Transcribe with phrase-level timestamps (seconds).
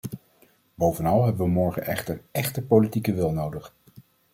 [0.75, 3.73] Bovenal hebben we morgen echter echte politieke wil nodig.